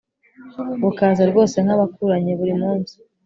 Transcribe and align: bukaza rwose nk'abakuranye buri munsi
bukaza 0.81 1.23
rwose 1.31 1.55
nk'abakuranye 1.65 2.31
buri 2.39 2.53
munsi 2.61 2.95